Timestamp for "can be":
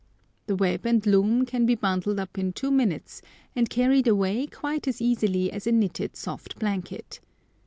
1.45-1.75